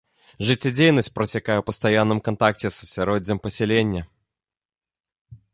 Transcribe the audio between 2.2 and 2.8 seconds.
кантакце